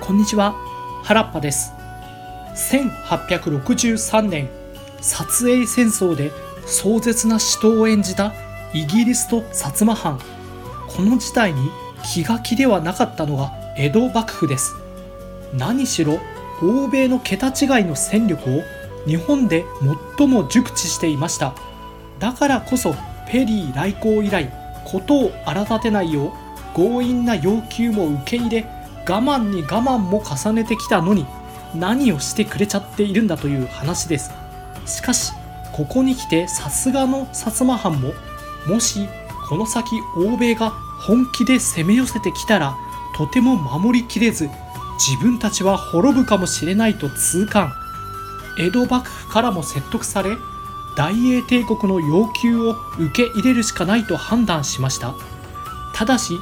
[0.00, 0.54] こんにちは。
[1.04, 1.74] 原っぱです。
[2.72, 4.48] 1863年
[5.02, 6.32] 撮影戦争で
[6.64, 8.32] 壮絶な死闘を演じた
[8.72, 9.54] イギリスと薩
[9.84, 10.18] 摩藩。
[10.88, 11.68] この事態に
[12.02, 14.74] 気が気ではなかったのが江戸幕府です。
[15.52, 16.20] 何しろ
[16.62, 18.62] 欧米の桁違いの戦力を
[19.06, 19.66] 日本で
[20.16, 21.54] 最も熟知していました。
[22.18, 22.94] だからこそ
[23.30, 24.50] ペリー来航以来
[24.86, 26.32] 事を荒立てないよう
[26.74, 28.77] 強引な要求も受け入れ
[29.08, 31.26] 我慢に我慢も重ねてきたのに
[31.74, 34.30] 何をしてくれちゃっているんだという話です。
[34.86, 35.32] しかし
[35.72, 38.12] ここに来てさすがの薩摩藩も
[38.66, 39.08] もし
[39.48, 42.76] この先欧米が本気で攻め寄せてきたら
[43.16, 44.48] とても守りきれず
[44.98, 47.72] 自分たちは滅ぶかもしれないと痛感。
[48.58, 50.36] 江戸幕府からも説得され
[50.96, 55.14] 大英帝国の要求を受け入れるしかないと判断しました。
[55.94, 56.34] ただし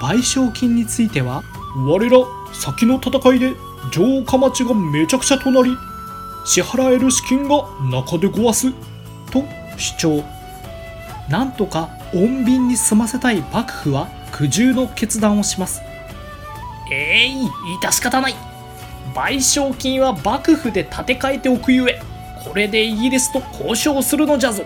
[0.00, 1.42] 賠償金については
[1.76, 2.18] 我ら
[2.52, 3.54] 先の戦いで
[3.92, 5.76] 城下町がめちゃくちゃとなり
[6.44, 8.72] 支払える資金が中でごわす
[9.30, 9.44] と
[9.76, 10.24] 主張。
[11.28, 15.80] なんとか穏便に済ませたい幕府は苦渋の決断をします。
[16.92, 17.48] えい
[17.82, 18.34] 致し方ない。
[19.14, 22.00] 賠償金は幕府で立て替えておくゆえ
[22.44, 24.64] これでイギリスと交渉するのじゃぞ。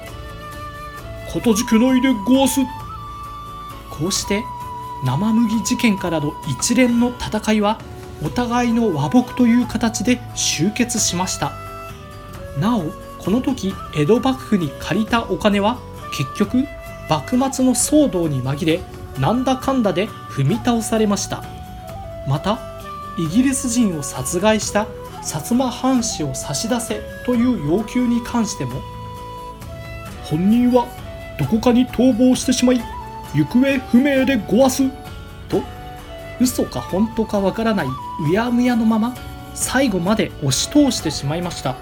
[1.32, 2.60] かたじけないでごわす。
[3.90, 4.42] こうして
[5.04, 7.78] 生麦事件からの一連の戦いは
[8.24, 11.52] お互いの和睦という形で終結しました。
[12.58, 15.78] なおこの時江戸幕府に借りたお金は
[16.16, 16.64] 結局
[17.08, 18.80] 幕末の騒動に紛れ
[19.20, 21.42] なんだかんだで踏み倒されました。
[22.26, 22.58] また
[23.18, 24.86] イギリス人を殺害した
[25.22, 28.80] 薩摩藩士を差し出せという要求に関しても
[30.24, 30.86] 本人は
[31.38, 32.80] どこかに逃亡してしまい
[33.34, 34.88] 行方不明でごわす？
[35.48, 35.62] と？
[36.40, 39.14] 嘘か本当かわからないうやむやのまま
[39.54, 41.76] 最後まで押し通してしまいました。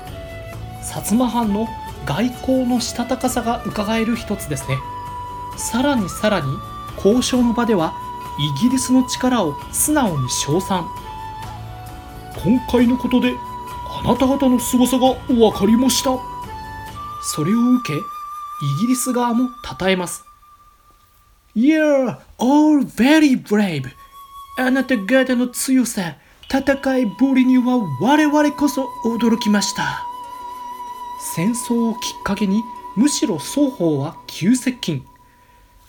[0.82, 1.68] 薩摩藩の
[2.04, 4.76] 外交のしたたかさが伺える一つですね。
[5.56, 6.46] さらにさらに
[6.96, 7.94] 交渉の場では
[8.38, 10.86] イギリスの力を素直に称賛。
[12.44, 13.34] 今回のことで
[14.04, 16.10] あなた方の凄さが分かりました。
[17.22, 18.00] それを受けイ
[18.82, 19.50] ギリス側も
[19.80, 20.25] 称えます。
[21.56, 23.86] You're all very brave.
[24.58, 26.16] あなた方の強さ
[26.50, 30.02] 戦いぶりには我々こそ驚きました。
[31.34, 32.62] 戦争をきっかけに
[32.94, 35.02] むしろ双方は急接近。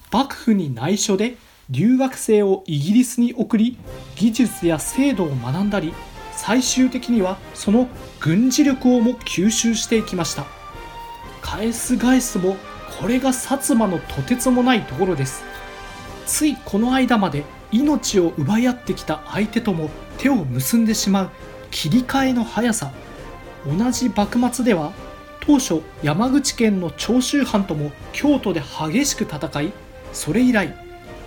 [0.10, 1.36] 幕府に内緒で
[1.70, 3.78] 留学生をイギリスに送り
[4.16, 5.94] 技術や制度を学んだり
[6.32, 7.90] 最終的にはその
[8.22, 10.46] 軍事力をも吸収していきました。
[11.42, 12.56] 返す返すも
[13.02, 15.44] これが薩摩のとてつもないところです。
[16.28, 19.90] ついこの間まで命を奪い合ってきた相手とも
[20.20, 21.30] 手を結んでしまう
[21.72, 22.92] 切り替えの速さ。
[23.66, 24.94] 同じ幕末では
[25.42, 29.74] 当初山口県の長州藩とも京都で激しく戦い
[30.14, 30.74] それ以来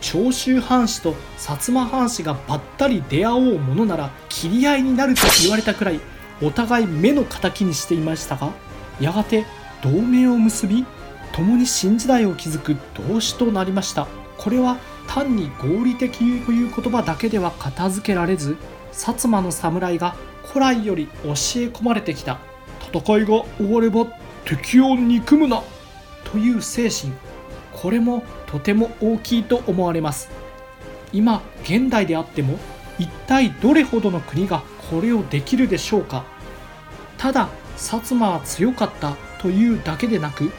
[0.00, 6.00] 長州藩士と薩摩藩士がばったり出会おうものなら切り合いになると言われたくらい
[6.42, 8.52] お互い目の敵にしていましたが
[9.00, 9.44] やがて
[9.82, 10.86] 同盟を結び
[11.32, 14.08] 共に新時代を築く同志となりました。
[14.40, 18.56] これは単に合理的という言葉だけでは片付けられず
[18.90, 21.32] 薩摩の侍が古来より教え
[21.68, 22.38] 込まれてきた。
[22.92, 24.06] 戦いが終われば
[24.46, 25.62] 敵を憎むな。
[26.24, 27.12] という精神。
[27.72, 30.30] これもとても大きいと思われます。
[31.12, 32.58] 今現代であっても
[32.98, 36.24] 一体どれほどの国がこれをできるでしょうか。
[37.18, 40.50] ただ薩摩は強かったというだけでなく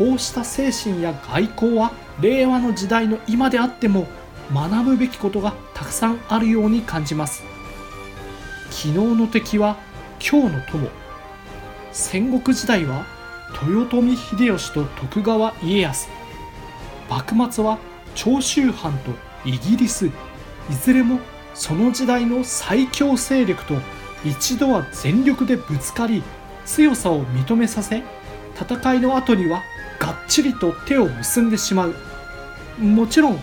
[0.00, 4.06] こうした精神や外交は令和の時代の今であっても
[4.50, 7.42] 学ぶべきことがたくさんあるように感じます。
[8.70, 9.76] 昨日の敵は
[10.18, 10.88] 今日の友。
[11.92, 13.04] 戦国時代は
[13.62, 16.08] 豊臣秀吉と徳川家康。
[17.10, 17.78] 幕末は
[18.14, 19.10] 長州藩と
[19.44, 20.06] イギリス。
[20.06, 20.12] い
[20.82, 21.20] ずれも
[21.52, 23.74] その時代の最強勢力と
[24.24, 26.22] 一度は全力でぶつかり
[26.64, 28.02] 強さを認めさせ
[28.58, 29.62] 戦いの後には
[30.00, 31.94] がっちりと手を結んでしまう。
[32.80, 33.40] もちろん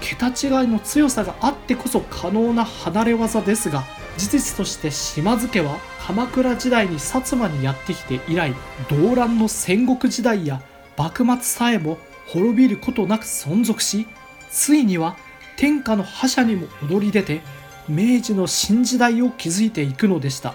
[0.00, 3.84] 桁違いの強さがあってこそ可能な離れ技ですが
[4.16, 8.54] 事実として島津家は鎌倉時代に薩摩にやってきて以来
[8.88, 10.62] 動乱の戦国時代や
[10.96, 14.06] 幕末さえも滅びることなく存続し
[14.50, 15.16] ついには
[15.56, 17.42] 天下の覇者にも躍り出て
[17.88, 20.54] 明治の新時代を築いていくのでした。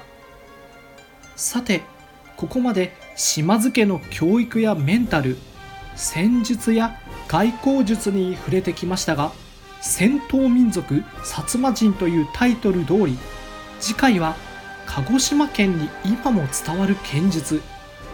[1.36, 1.82] さて
[2.38, 5.38] ここまで島津家の教育やメンタル
[5.96, 9.32] 戦術や外交術に触れてきましたが
[9.82, 13.18] 戦闘民族薩摩人というタイトル通り
[13.80, 14.36] 次回は
[14.86, 17.62] 鹿児島県に今も伝わる剣術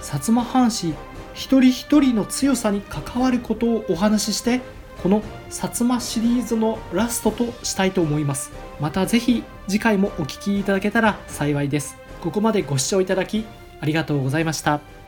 [0.02, 0.94] 薩摩藩士
[1.34, 4.62] 一人一人の強さに関わることをお話しして
[5.02, 8.52] この薩摩シリーズのラストとしたいと思います。
[8.82, 11.96] またぜひ次回もお聴きいただけたら幸いです。
[12.22, 13.46] ここまでご視聴いただき
[13.82, 14.99] ありがとうございました。